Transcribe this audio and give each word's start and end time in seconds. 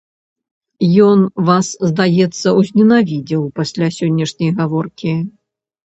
Ён 1.07 1.19
вас, 1.49 1.67
здаецца, 1.89 2.47
узненавідзеў 2.61 3.47
пасля 3.61 3.87
сённяшняй 3.99 4.51
гаворкі? 4.63 5.13